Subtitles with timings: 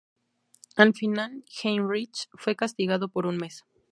[0.77, 3.63] Al final, Heinrich fue castigado por un mes.